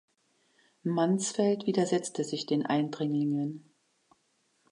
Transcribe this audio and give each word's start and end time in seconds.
Mansfeld 0.81 1.67
widersetzte 1.67 2.23
sich 2.23 2.47
den 2.47 2.65
Eindringlingen. 2.65 3.69